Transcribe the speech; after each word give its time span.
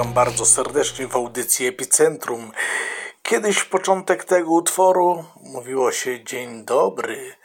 witam 0.00 0.14
bardzo 0.14 0.46
serdecznie 0.46 1.06
w 1.06 1.16
audycji 1.16 1.66
Epicentrum. 1.66 2.52
Kiedyś 3.22 3.64
początek 3.64 4.24
tego 4.24 4.50
utworu 4.50 5.24
mówiło 5.42 5.92
się 5.92 6.24
dzień 6.24 6.64
dobry. 6.64 7.36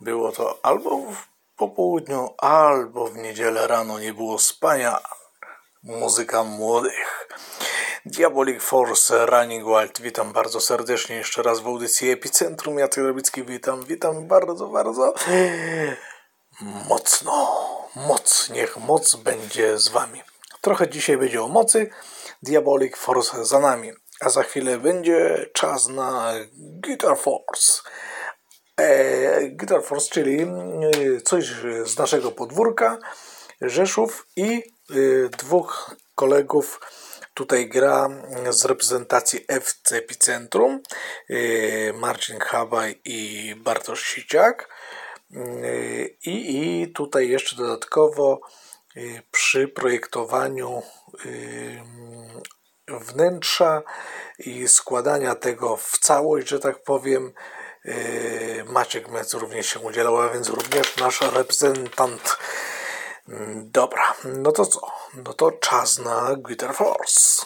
Było 0.00 0.32
to 0.32 0.58
albo 0.62 0.96
w 0.96 1.26
popołudniu, 1.56 2.34
albo 2.38 3.06
w 3.06 3.16
niedzielę 3.16 3.66
rano 3.66 3.98
nie 3.98 4.14
było 4.14 4.38
spania. 4.38 4.98
Muzyka 5.82 6.44
młodych. 6.44 7.28
Diabolic 8.06 8.62
Force, 8.62 9.26
Running 9.26 9.64
Wild. 9.66 10.00
Witam 10.00 10.32
bardzo 10.32 10.60
serdecznie 10.60 11.16
jeszcze 11.16 11.42
raz 11.42 11.60
w 11.60 11.66
audycji 11.66 12.10
Epicentrum. 12.10 12.78
Ja 12.78 12.88
Robicki 12.96 13.44
witam, 13.44 13.84
witam 13.84 14.26
bardzo, 14.26 14.66
bardzo 14.66 15.14
mocno. 16.88 17.56
Moc, 17.96 18.50
niech 18.50 18.76
moc 18.76 19.14
będzie 19.14 19.78
z 19.78 19.88
wami. 19.88 20.33
Trochę 20.64 20.88
dzisiaj 20.88 21.16
będzie 21.16 21.42
o 21.42 21.48
mocy. 21.48 21.90
Diabolic 22.42 22.96
Force 22.96 23.44
za 23.44 23.60
nami. 23.60 23.92
A 24.20 24.28
za 24.28 24.42
chwilę 24.42 24.78
będzie 24.78 25.46
czas 25.52 25.88
na 25.88 26.34
Guitar 26.56 27.18
Force. 27.18 27.82
E, 28.76 29.48
Guitar 29.48 29.82
Force, 29.82 30.08
czyli 30.10 30.42
e, 30.42 31.20
coś 31.20 31.44
z 31.84 31.98
naszego 31.98 32.30
podwórka, 32.30 32.98
Rzeszów 33.60 34.26
i 34.36 34.62
e, 34.90 34.94
dwóch 35.28 35.96
kolegów 36.14 36.80
tutaj 37.34 37.68
gra 37.68 38.08
z 38.50 38.64
reprezentacji 38.64 39.44
FC 39.48 39.96
Epicentrum 39.96 40.82
Marcin 41.94 42.38
Habaj 42.38 43.00
i 43.04 43.54
Bartosz 43.56 44.02
Siciak 44.02 44.68
i, 46.26 46.56
i 46.56 46.92
tutaj 46.92 47.28
jeszcze 47.28 47.56
dodatkowo 47.56 48.40
Y, 48.40 48.73
przy 49.30 49.68
projektowaniu 49.68 50.82
wnętrza 52.88 53.82
i 54.38 54.68
składania 54.68 55.34
tego 55.34 55.76
w 55.76 55.98
całość, 55.98 56.48
że 56.48 56.60
tak 56.60 56.82
powiem, 56.82 57.32
y, 57.86 58.64
Maciek 58.66 59.08
Mec 59.08 59.34
również 59.34 59.66
się 59.66 59.80
udzielał, 59.80 60.20
a 60.20 60.28
więc 60.28 60.48
również 60.48 60.96
nasz 60.96 61.20
reprezentant. 61.20 62.36
Dobra, 63.56 64.14
no 64.24 64.52
to 64.52 64.66
co? 64.66 64.80
No 65.14 65.32
to 65.32 65.50
czas 65.52 65.98
na 65.98 66.36
Guitar 66.36 66.74
Force. 66.74 67.44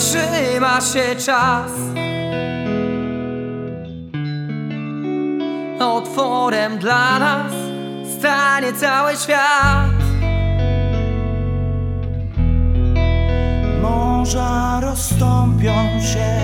Zatrzyma 0.00 0.80
się 0.80 1.16
czas. 1.16 1.72
Otworem 5.80 6.78
dla 6.78 7.18
nas 7.18 7.52
stanie 8.18 8.72
cały 8.72 9.16
świat. 9.16 9.90
Morza 13.82 14.80
rozstąpią 14.82 15.74
się 16.00 16.40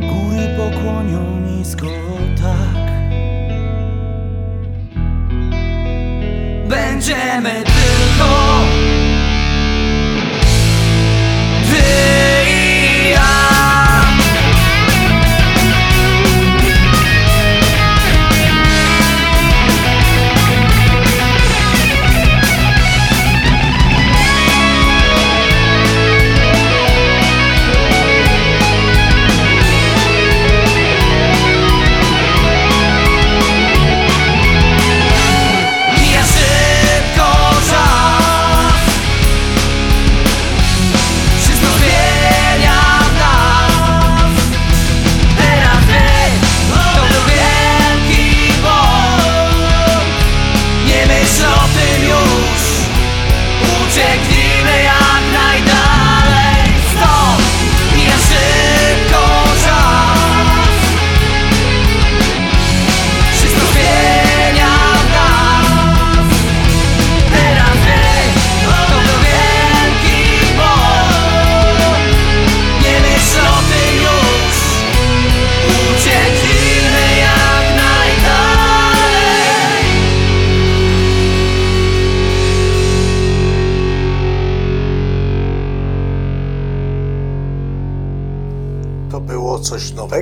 Góry 0.00 0.48
pokłonią 0.56 1.40
nisko 1.40 1.86
tak. 2.42 2.90
Będziemy 6.68 7.50
tylko 7.64 8.69
say 11.80 12.19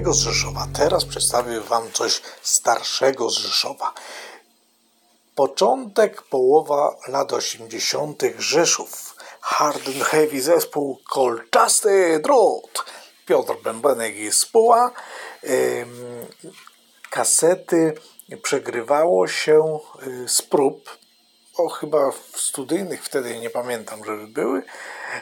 nowego 0.09 0.21
z 0.21 0.35
Rzeszowa. 0.35 0.67
Teraz 0.75 1.05
przedstawię 1.05 1.61
Wam 1.61 1.93
coś 1.93 2.23
starszego 2.43 3.31
z 3.31 3.37
Rzeszowa. 3.37 3.93
Początek, 5.35 6.23
połowa 6.23 6.97
lat 7.09 7.33
80. 7.33 8.23
Rzeszów. 8.39 9.17
Hard 9.41 9.87
and 9.87 10.05
Heavy 10.05 10.43
zespół 10.43 10.99
Kolczasty 11.11 12.21
Drut. 12.25 12.85
Piotr 13.27 13.55
Bębenek 13.65 14.17
i 14.17 14.33
Spuła. 14.33 14.93
Kasety 17.11 17.95
przegrywało 18.43 19.29
się 19.29 19.79
y, 20.07 20.29
z 20.29 20.43
prób 20.43 20.99
o 21.57 21.69
chyba 21.69 22.11
w 22.11 22.41
studyjnych 22.41 23.05
wtedy 23.05 23.39
nie 23.39 23.51
pamiętam, 23.51 24.05
żeby 24.05 24.27
były, 24.27 24.63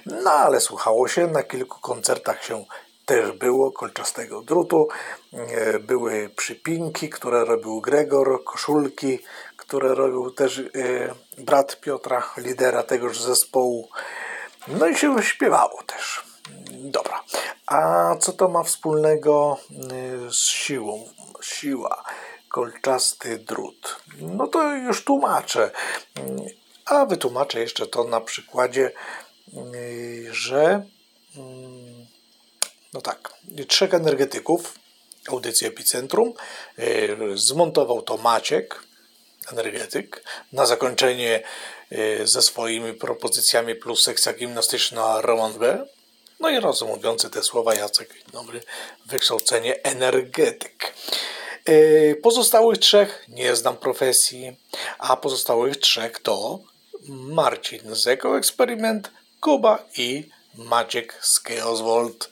no 0.07 0.31
ale 0.31 0.61
słuchało 0.61 1.09
się, 1.09 1.27
na 1.27 1.43
kilku 1.43 1.81
koncertach 1.81 2.45
się 2.45 2.65
też 3.07 3.33
było 3.33 3.73
kolczastego 3.73 4.43
drutu, 4.43 4.89
E, 5.37 5.79
były 5.79 6.31
przypinki, 6.37 7.11
które 7.11 7.45
robił 7.45 7.81
Gregor, 7.81 8.45
koszulki, 8.45 9.19
które 9.57 9.95
robił 9.95 10.31
też 10.31 10.59
e, 10.59 10.65
brat 11.39 11.81
Piotra, 11.81 12.33
lidera 12.37 12.83
tegoż 12.83 13.21
zespołu, 13.21 13.89
no 14.69 14.87
i 14.87 14.97
się 14.97 15.23
śpiewało 15.23 15.83
też. 15.83 16.25
Dobra, 16.71 17.25
a 17.67 18.11
co 18.21 18.33
to 18.33 18.49
ma 18.49 18.63
wspólnego 18.63 19.57
y, 19.71 20.33
z 20.33 20.41
siłą? 20.41 21.09
Siła, 21.43 22.05
kolczasty 22.49 23.39
drut. 23.39 23.97
No 24.21 24.47
to 24.47 24.75
już 24.75 25.05
tłumaczę. 25.05 25.71
A 26.85 27.07
wytłumaczę 27.07 27.61
jeszcze 27.61 27.87
to 27.87 28.05
na 28.05 28.21
przykładzie, 28.21 28.93
że 30.31 30.87
mm, 31.37 31.86
no 32.97 33.03
tak, 33.03 33.33
trzech 33.69 33.95
energetyków, 33.95 34.79
audycji 35.29 35.67
Epicentrum, 35.67 36.33
y, 36.79 37.17
zmontował 37.35 38.03
to 38.03 38.17
Maciek, 38.17 38.83
energetyk, 39.53 40.25
na 40.53 40.67
zakończenie 40.67 41.43
y, 41.93 42.27
ze 42.27 42.43
swoimi 42.43 42.95
propozycjami 42.95 43.75
plus 43.75 44.03
sekcja 44.03 44.33
gimnastyczna 44.33 45.21
Roman 45.21 45.53
B. 45.53 45.87
No 46.41 46.51
i 46.51 46.61
rozumujący 46.61 47.31
te 47.31 47.43
słowa 47.43 47.75
Jacek 47.75 48.15
Dobry, 48.33 48.61
wykształcenie 49.07 49.83
energetyk. 49.83 50.95
Y, 51.69 52.21
Pozostałych 52.23 52.79
trzech 52.79 53.25
nie 53.29 53.57
znam 53.57 53.77
profesji, 53.77 54.57
a 54.99 55.17
pozostałych 55.17 55.77
trzech 55.77 56.19
to 56.19 56.59
Marcin 57.09 57.95
z 57.95 58.07
Eko 58.07 58.39
Eksperyment, 58.39 59.11
Kuba 59.41 59.85
i 59.97 60.37
Maciek 60.57 61.19
z 61.23 61.43
Chaos 61.43 61.81
Volt. 61.81 62.31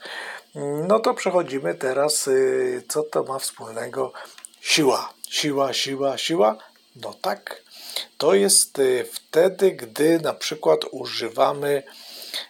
No 0.54 1.00
to 1.00 1.14
przechodzimy 1.14 1.74
teraz, 1.74 2.28
y, 2.28 2.82
co 2.88 3.02
to 3.02 3.22
ma 3.22 3.38
wspólnego 3.38 4.12
siła. 4.60 5.12
Siła, 5.28 5.72
siła, 5.72 6.18
siła. 6.18 6.56
No 6.96 7.14
tak, 7.14 7.62
to 8.18 8.34
jest 8.34 8.78
y, 8.78 9.08
wtedy, 9.12 9.72
gdy 9.72 10.20
na 10.20 10.34
przykład 10.34 10.80
używamy 10.90 11.82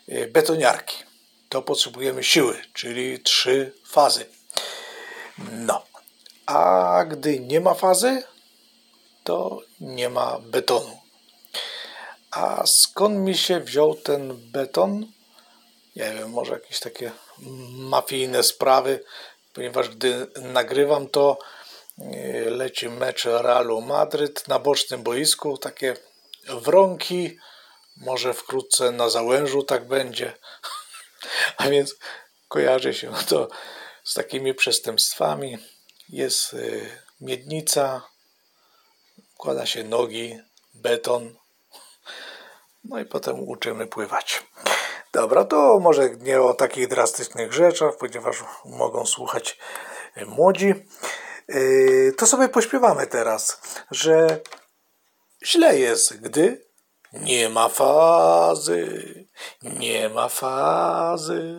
y, 0.08 0.26
betoniarki. 0.32 0.96
To 1.49 1.62
potrzebujemy 1.62 2.25
siły, 2.25 2.62
czyli 2.73 3.20
trzy 3.20 3.73
fazy. 3.84 4.26
No, 5.52 5.82
a 6.46 7.04
gdy 7.08 7.40
nie 7.40 7.61
ma 7.61 7.75
fazy, 7.75 8.23
to 9.25 9.61
nie 9.80 10.08
ma 10.08 10.38
betonu. 10.38 10.99
A 12.30 12.66
skąd 12.66 13.18
mi 13.18 13.37
się 13.37 13.61
wziął 13.61 13.94
ten 13.94 14.50
beton? 14.50 15.06
Nie 15.96 16.14
wiem, 16.14 16.30
może 16.30 16.52
jakieś 16.52 16.80
takie 16.80 17.12
mafijne 17.70 18.42
sprawy, 18.42 19.04
ponieważ 19.52 19.88
gdy 19.88 20.26
nagrywam 20.36 21.08
to, 21.08 21.38
yy, 21.98 22.50
leci 22.50 22.88
mecz 22.88 23.24
Realu 23.24 23.80
Madryt 23.80 24.48
na 24.48 24.58
bocznym 24.58 25.02
boisku, 25.02 25.58
takie 25.58 25.96
wronki, 26.48 27.38
może 27.96 28.34
wkrótce 28.34 28.90
na 28.90 29.08
załężu 29.08 29.62
tak 29.62 29.88
będzie. 29.88 30.32
A 31.56 31.68
więc 31.68 31.94
kojarzy 32.48 32.94
się 32.94 33.12
to 33.28 33.48
z 34.04 34.14
takimi 34.14 34.54
przestępstwami. 34.54 35.58
Jest 36.08 36.52
yy, 36.52 36.98
miednica, 37.20 38.02
kłada 39.36 39.66
się 39.66 39.84
nogi, 39.84 40.38
beton, 40.74 41.34
no 42.84 43.00
i 43.00 43.04
potem 43.04 43.48
uczymy 43.48 43.86
pływać. 43.86 44.42
Dobra, 45.14 45.44
to 45.44 45.80
może 45.80 46.11
nie 46.11 46.40
o 46.40 46.54
takich 46.54 46.88
drastycznych 46.88 47.52
rzeczach, 47.52 47.97
ponieważ 47.97 48.44
mogą 48.64 49.06
słuchać 49.06 49.59
y, 50.16 50.26
młodzi. 50.26 50.75
Yy, 51.49 52.12
To 52.18 52.26
sobie 52.26 52.49
pośpiewamy 52.49 53.06
teraz, 53.06 53.61
że 53.90 54.40
źle 55.44 55.78
jest, 55.78 56.21
gdy 56.21 56.64
nie 57.12 57.49
ma 57.49 57.68
fazy, 57.68 59.04
nie 59.62 60.09
ma 60.09 60.28
fazy. 60.28 61.54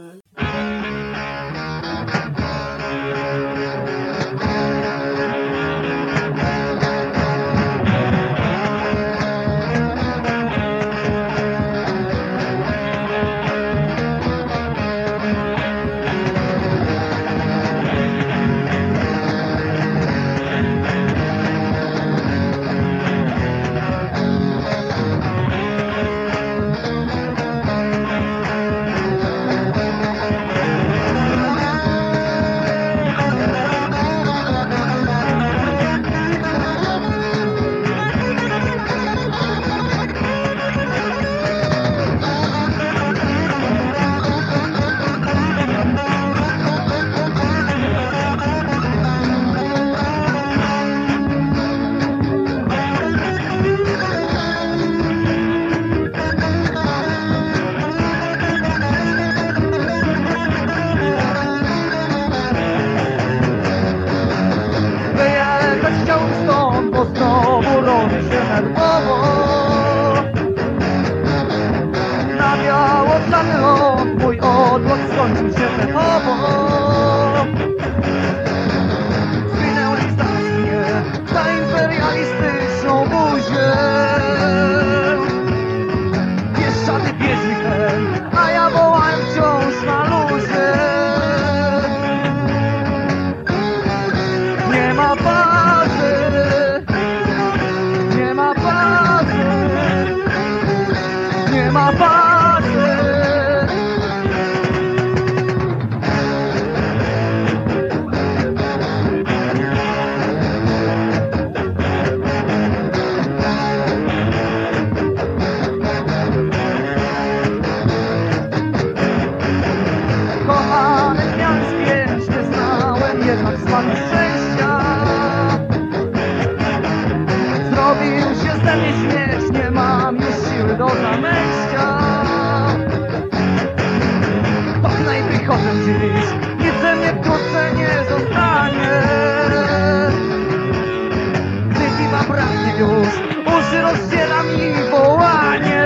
Gdy 142.15 142.23
piwa 142.23 142.33
braknie 142.33 142.73
już, 142.79 143.07
uszy 143.45 143.81
rozdziela 143.81 144.43
mi 144.43 144.89
wołanie 144.91 145.85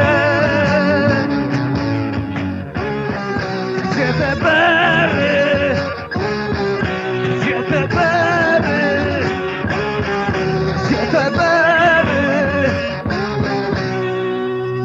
Gdzie 3.78 4.14
te 4.14 4.36
bery? 4.36 5.76
Gdzie 7.42 7.64
te 7.64 7.88
bery? 7.88 9.24
Gdzie 10.86 11.08
te 11.12 11.32
bery? 11.32 12.70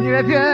Nie 0.01 0.25
wiem 0.25 0.54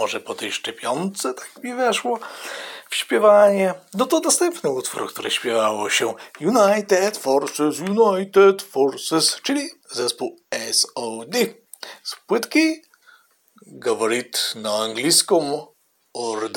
może 0.00 0.20
po 0.20 0.34
tej 0.34 0.52
szczepionce 0.52 1.34
tak 1.34 1.62
mi 1.62 1.74
weszło 1.74 2.18
w 2.90 2.94
śpiewanie, 2.94 3.74
no 3.94 4.06
to 4.06 4.20
następny 4.20 4.70
utwór, 4.70 5.12
który 5.12 5.30
śpiewało 5.30 5.90
się 5.90 6.14
United 6.40 7.18
Forces, 7.18 7.80
United 7.80 8.62
Forces, 8.62 9.40
czyli 9.42 9.70
zespół 9.90 10.40
SOD. 10.72 11.36
Z 12.02 12.16
płytki 12.26 12.82
говорит 13.66 14.52
на 14.54 14.84
английском 14.84 15.66
or 16.14 16.48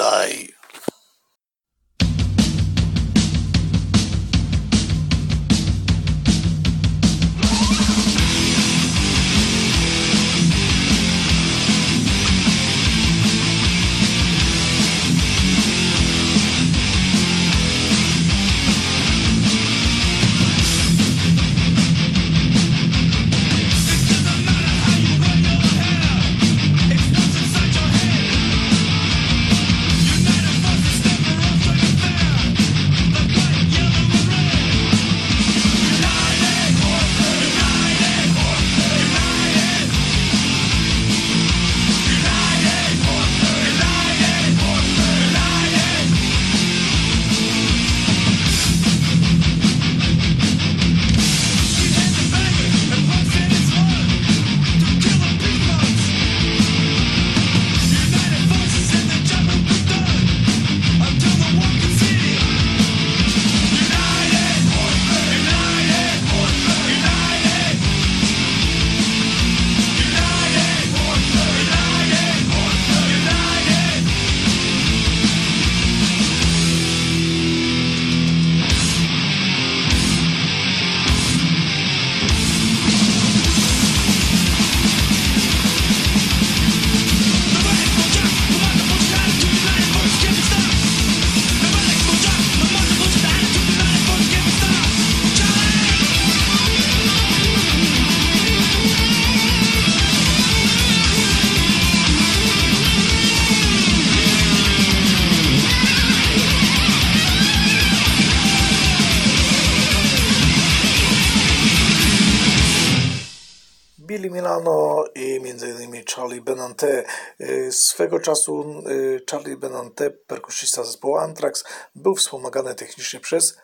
Milano 114.35 115.05
i 115.14 115.37
m.in. 115.37 116.05
Charlie 116.05 116.40
Benante. 116.40 117.05
Y, 117.40 117.73
Swego 117.73 118.20
czasu 118.20 118.83
y, 118.88 119.25
Charlie 119.31 119.57
Benante, 119.57 120.11
perkusista 120.11 120.85
zespołu 120.85 121.16
Anthrax, 121.16 121.64
był 121.94 122.14
wspomagany 122.14 122.75
technicznie 122.75 123.20
przez 123.20 123.57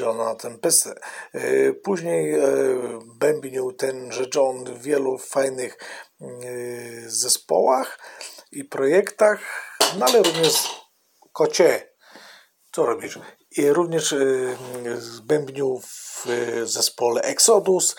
Johna 0.00 0.34
Tempestę. 0.34 0.94
Y, 1.34 1.80
Później 1.84 2.36
bębnił 3.18 3.72
tenże 3.72 4.24
John 4.34 4.64
w 4.64 4.82
wielu 4.82 5.18
fajnych 5.18 5.78
zespołach 7.06 7.98
i 8.52 8.64
projektach, 8.64 9.40
no 9.98 10.06
ale 10.06 10.22
również 10.22 10.54
kocie. 11.32 11.92
Co 12.72 12.86
robisz? 12.86 13.18
I 13.50 13.68
również 13.70 14.14
bębnił 15.22 15.80
w 15.80 16.26
zespole 16.64 17.22
Exodus, 17.22 17.96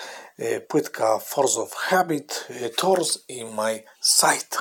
płytka 0.67 1.19
Force 1.19 1.59
of 1.59 1.73
Habit, 1.73 2.45
y, 2.49 2.69
Tours 2.69 3.19
i 3.27 3.45
My 3.45 3.83
Sight. 4.01 4.57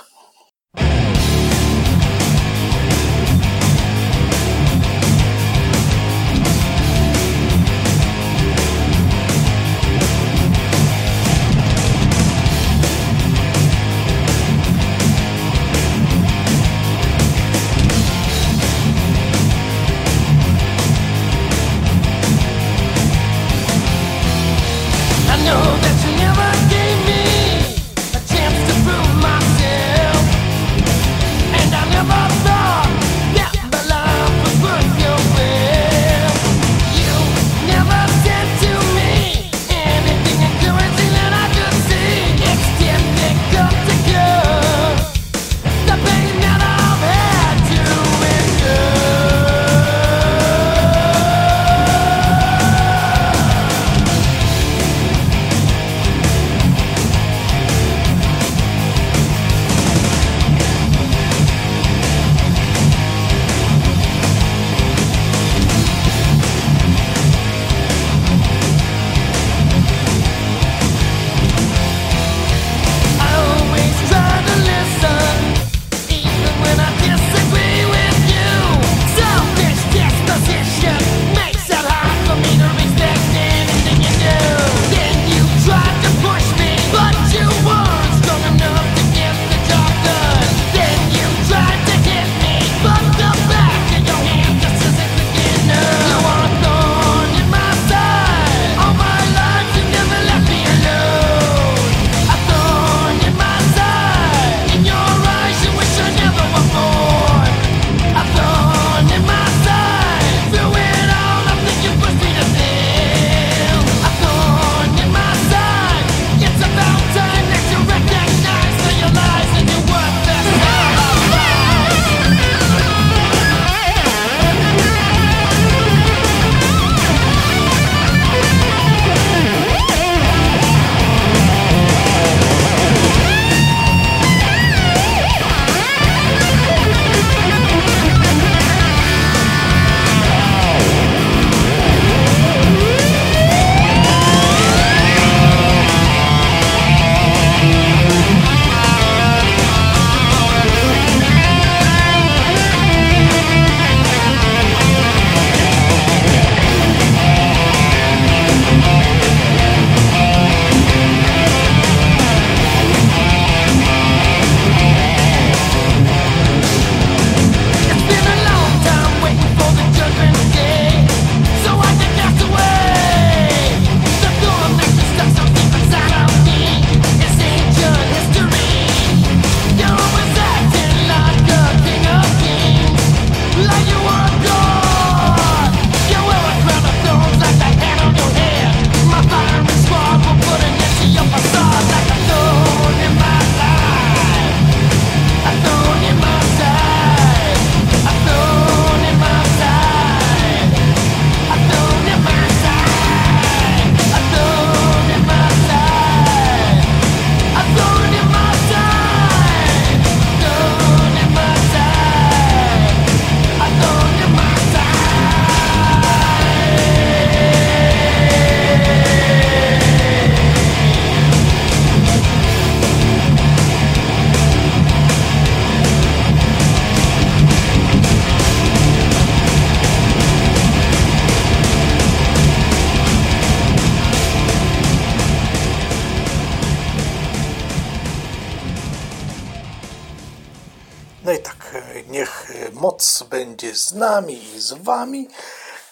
Z 243.76 243.92
nami 243.92 244.54
i 244.54 244.60
z 244.60 244.72
wami. 244.72 245.28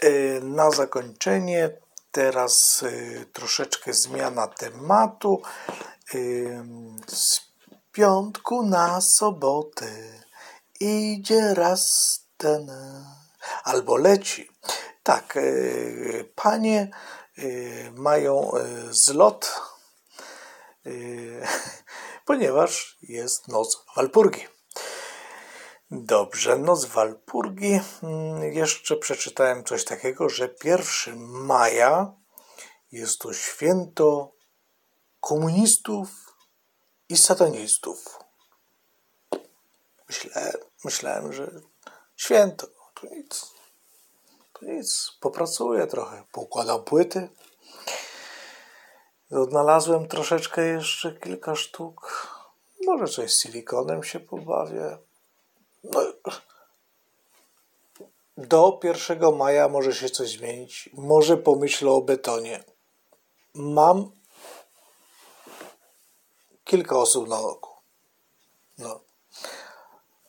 E, 0.00 0.10
Na 0.40 0.70
zakończenie 0.70 1.70
teraz 2.10 2.82
e, 2.82 3.24
troszeczkę 3.24 3.94
zmiana 3.94 4.46
tematu. 4.46 5.42
E, 6.14 6.18
Z 7.06 7.40
piątku 7.92 8.66
na 8.66 9.00
sobotę 9.00 9.86
idzie 10.80 11.54
raz 11.54 11.84
ten 12.36 12.70
albo 13.64 13.96
leci. 13.96 14.50
Tak, 15.02 15.38
panie 16.34 16.90
mają 17.92 18.50
zlot, 18.90 19.60
ponieważ 22.26 22.98
jest 23.02 23.48
noc 23.48 23.84
Walpurgi. 23.96 24.53
Dobrze, 26.02 26.58
noc 26.58 26.84
Walpurgi. 26.84 27.80
Mm, 28.02 28.52
Jeszcze 28.52 28.96
przeczytałem 28.96 29.64
coś 29.64 29.84
takiego, 29.84 30.28
że 30.28 30.54
1 30.64 31.18
maja 31.28 32.12
jest 32.92 33.18
to 33.18 33.32
święto 33.32 34.32
komunistów 35.20 36.08
i 37.08 37.16
satanistów. 37.16 38.18
Myślałem, 40.08 40.52
myślałem 40.84 41.32
że 41.32 41.50
święto, 42.16 42.66
to 42.94 43.06
nic. 43.06 43.46
To 44.52 44.66
nic, 44.66 45.12
popracuję 45.20 45.86
trochę, 45.86 46.24
poukładam 46.32 46.84
płyty. 46.84 47.28
Odnalazłem 49.30 50.08
troszeczkę 50.08 50.66
jeszcze 50.66 51.12
kilka 51.12 51.56
sztuk. 51.56 52.28
Może 52.86 53.06
coś 53.08 53.34
z 53.34 53.42
silikonem 53.42 54.02
się 54.02 54.20
pobawię. 54.20 54.98
No, 55.84 56.00
do 58.36 58.80
1 58.82 59.36
maja 59.36 59.68
może 59.68 59.94
się 59.94 60.10
coś 60.10 60.30
zmienić. 60.30 60.90
Może 60.92 61.36
pomyślę 61.36 61.90
o 61.90 62.00
betonie. 62.00 62.64
Mam 63.54 64.10
kilka 66.64 66.96
osób 66.98 67.28
na 67.28 67.40
oku. 67.40 67.70
No. 68.78 69.00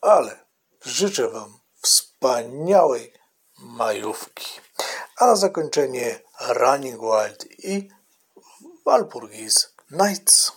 Ale 0.01 0.39
życzę 0.81 1.29
Wam 1.29 1.59
wspaniałej 1.81 3.13
majówki. 3.57 4.61
A 5.17 5.25
na 5.25 5.35
zakończenie 5.35 6.19
Running 6.49 7.01
Wild 7.01 7.65
i 7.65 7.89
Walpurgis 8.85 9.73
Nights. 9.91 10.51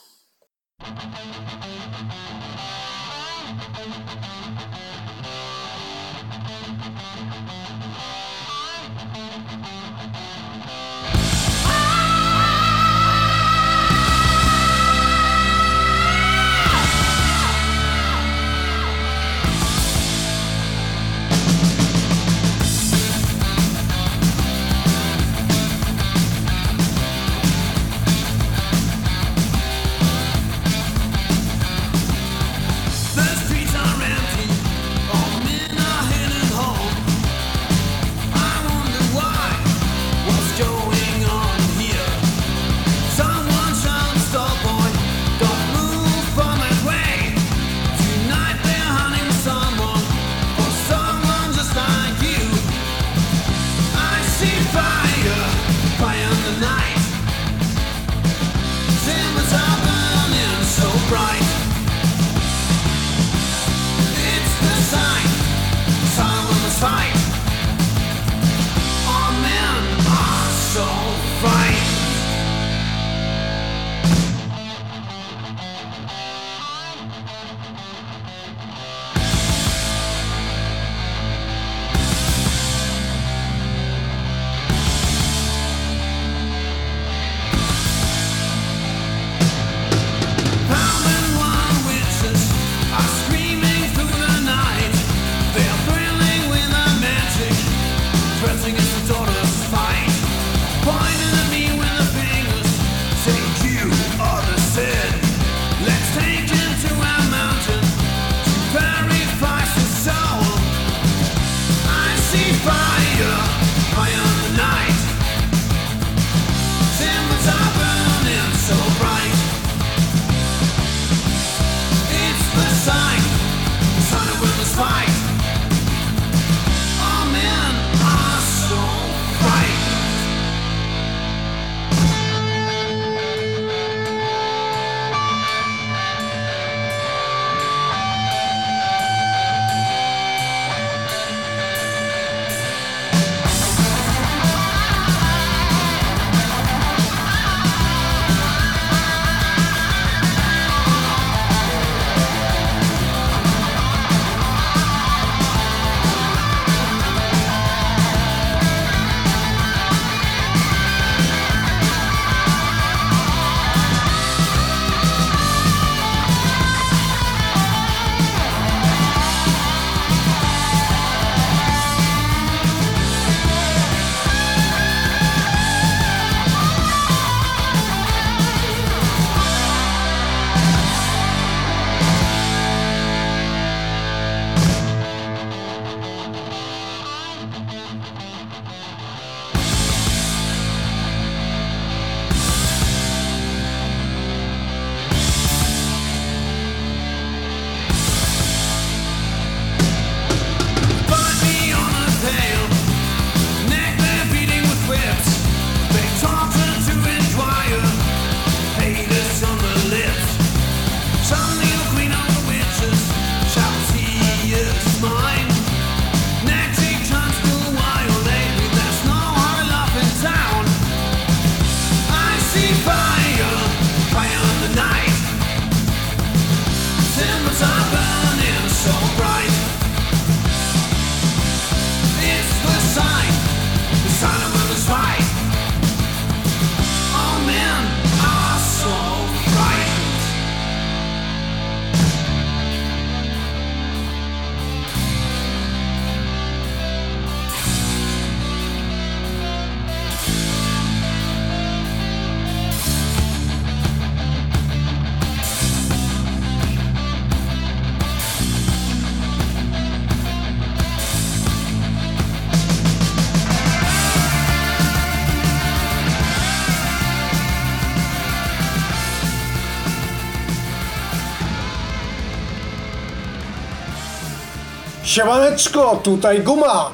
Siemaneczko, 275.09 276.01
tutaj 276.03 276.41
Guma. 276.41 276.91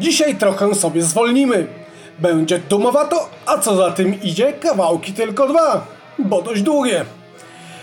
Dzisiaj 0.00 0.36
trochę 0.36 0.74
sobie 0.74 1.02
zwolnimy. 1.02 1.66
Będzie 2.18 2.58
dumowato, 2.58 3.28
a 3.46 3.58
co 3.58 3.76
za 3.76 3.90
tym 3.90 4.22
idzie, 4.22 4.52
kawałki 4.52 5.12
tylko 5.12 5.48
dwa, 5.48 5.86
bo 6.18 6.42
dość 6.42 6.62
długie. 6.62 7.04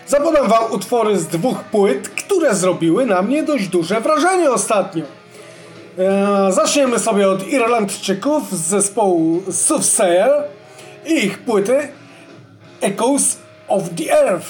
Zapodam 0.08 0.48
wam 0.48 0.72
utwory 0.72 1.20
z 1.20 1.28
dwóch 1.28 1.64
płyt, 1.64 2.10
które 2.10 2.56
zrobiły 2.56 3.06
na 3.06 3.22
mnie 3.22 3.44
dość 3.44 3.68
duże 3.68 4.02
wrażenie 4.02 4.52
ostatnio. 4.52 5.04
Eee, 6.00 6.54
zaczniemy 6.54 7.00
sobie 7.00 7.30
od 7.30 7.48
Irlandczyków 7.48 8.52
z 8.52 8.68
zespołu 8.68 9.42
Soothsayer 9.52 10.44
i 11.06 11.14
ich 11.26 11.40
płyty 11.40 11.88
Echoes 12.82 13.38
of 13.68 13.84
the 13.98 14.22
Earth. 14.22 14.50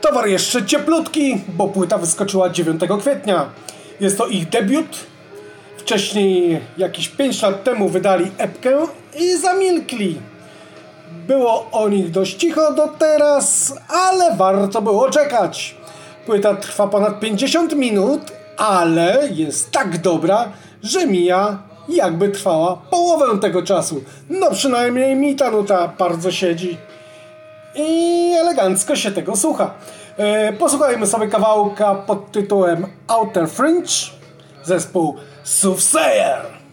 Towar 0.00 0.28
jeszcze 0.28 0.66
cieplutki, 0.66 1.40
bo 1.48 1.68
płyta 1.68 1.98
wyskoczyła 1.98 2.50
9 2.50 2.80
kwietnia. 3.00 3.46
Jest 4.00 4.18
to 4.18 4.26
ich 4.26 4.48
debiut. 4.48 5.06
Wcześniej, 5.78 6.60
jakieś 6.78 7.08
5 7.08 7.42
lat 7.42 7.64
temu, 7.64 7.88
wydali 7.88 8.30
epkę 8.38 8.86
i 9.20 9.36
zamilkli. 9.36 10.20
Było 11.26 11.70
o 11.72 11.88
nich 11.88 12.10
dość 12.10 12.36
cicho 12.36 12.72
do 12.72 12.88
teraz, 12.88 13.74
ale 13.88 14.36
warto 14.36 14.82
było 14.82 15.10
czekać. 15.10 15.76
Płyta 16.26 16.54
trwa 16.54 16.86
ponad 16.86 17.20
50 17.20 17.74
minut, 17.76 18.20
ale 18.56 19.28
jest 19.32 19.70
tak 19.70 19.98
dobra, 19.98 20.52
że 20.82 21.06
mija 21.06 21.58
jakby 21.88 22.28
trwała 22.28 22.76
połowę 22.76 23.40
tego 23.40 23.62
czasu. 23.62 24.04
No 24.30 24.50
przynajmniej 24.50 25.16
mi 25.16 25.36
ta 25.36 25.50
nuta 25.50 25.88
bardzo 25.98 26.32
siedzi 26.32 26.78
i 27.74 28.32
elegancko 28.40 28.96
się 28.96 29.10
tego 29.10 29.36
słucha. 29.36 29.74
E, 30.16 30.52
posłuchajmy 30.52 31.06
sobie 31.06 31.28
kawałka 31.28 31.94
pod 31.94 32.32
tytułem 32.32 32.86
Outer 33.08 33.48
Fringe, 33.48 34.10
zespół 34.64 35.16
Soothsayer. 35.44 36.63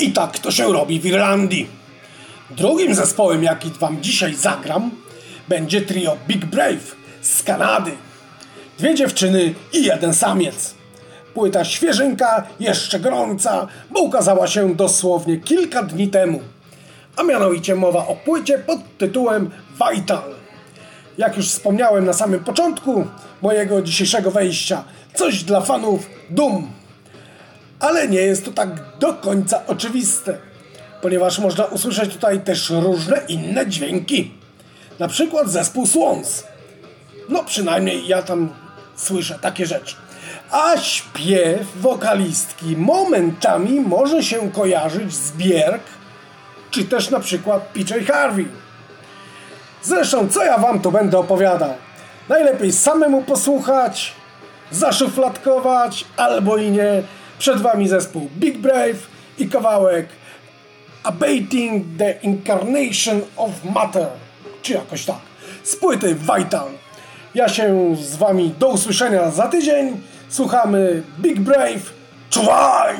I 0.00 0.12
tak 0.12 0.38
to 0.38 0.50
się 0.50 0.72
robi 0.72 1.00
w 1.00 1.06
Irlandii. 1.06 1.66
Drugim 2.50 2.94
zespołem, 2.94 3.44
jaki 3.44 3.70
wam 3.70 4.02
dzisiaj 4.02 4.34
zagram, 4.34 4.90
będzie 5.48 5.82
trio 5.82 6.16
Big 6.28 6.44
Brave 6.44 6.96
z 7.22 7.42
Kanady. 7.42 7.90
Dwie 8.78 8.94
dziewczyny 8.94 9.54
i 9.72 9.84
jeden 9.84 10.14
samiec. 10.14 10.74
Płyta 11.34 11.64
świeżynka, 11.64 12.46
jeszcze 12.60 13.00
gorąca, 13.00 13.66
bo 13.90 14.00
ukazała 14.00 14.46
się 14.46 14.74
dosłownie 14.74 15.36
kilka 15.36 15.82
dni 15.82 16.08
temu. 16.08 16.40
A 17.16 17.22
mianowicie 17.22 17.74
mowa 17.74 18.06
o 18.06 18.16
płycie 18.16 18.58
pod 18.58 18.78
tytułem 18.98 19.50
Vital. 19.72 20.34
Jak 21.18 21.36
już 21.36 21.48
wspomniałem 21.48 22.04
na 22.04 22.12
samym 22.12 22.44
początku 22.44 23.06
mojego 23.42 23.82
dzisiejszego 23.82 24.30
wejścia, 24.30 24.84
coś 25.14 25.44
dla 25.44 25.60
fanów 25.60 26.06
Doom. 26.30 26.79
Ale 27.80 28.08
nie 28.08 28.20
jest 28.20 28.44
to 28.44 28.50
tak 28.52 28.68
do 28.98 29.14
końca 29.14 29.62
oczywiste, 29.66 30.38
ponieważ 31.02 31.38
można 31.38 31.64
usłyszeć 31.64 32.12
tutaj 32.12 32.40
też 32.40 32.70
różne 32.70 33.22
inne 33.28 33.66
dźwięki. 33.66 34.34
Na 34.98 35.08
przykład 35.08 35.48
zespół 35.48 35.86
Swans. 35.86 36.44
No 37.28 37.44
przynajmniej 37.44 38.06
ja 38.06 38.22
tam 38.22 38.48
słyszę 38.96 39.38
takie 39.42 39.66
rzeczy. 39.66 39.96
A 40.50 40.76
śpiew 40.76 41.66
wokalistki 41.76 42.76
momentami 42.76 43.80
może 43.80 44.22
się 44.22 44.50
kojarzyć 44.52 45.14
z 45.14 45.32
Bierk, 45.32 45.82
czy 46.70 46.84
też 46.84 47.10
na 47.10 47.20
przykład 47.20 47.62
PJ 47.62 47.94
Harvey. 48.06 48.48
Zresztą, 49.82 50.28
co 50.28 50.44
ja 50.44 50.58
wam 50.58 50.80
tu 50.80 50.92
będę 50.92 51.18
opowiadał? 51.18 51.74
Najlepiej 52.28 52.72
samemu 52.72 53.22
posłuchać, 53.22 54.12
zaszufladkować, 54.70 56.04
albo 56.16 56.56
i 56.56 56.70
nie. 56.70 57.02
Przed 57.40 57.60
wami 57.60 57.88
zespół 57.88 58.28
Big 58.38 58.58
Brave 58.58 59.06
i 59.38 59.48
kawałek 59.48 60.08
Abating 61.02 61.84
the 61.98 62.14
Incarnation 62.22 63.20
of 63.36 63.50
Matter, 63.74 64.06
czy 64.62 64.72
jakoś 64.72 65.04
tak, 65.04 65.20
z 65.62 65.76
płyty 65.76 66.14
Vital. 66.14 66.68
Ja 67.34 67.48
się 67.48 67.96
z 67.96 68.16
wami 68.16 68.54
do 68.58 68.68
usłyszenia 68.68 69.30
za 69.30 69.48
tydzień. 69.48 70.00
Słuchamy 70.28 71.02
Big 71.20 71.40
Brave. 71.40 71.92
Czuwaj! 72.30 72.96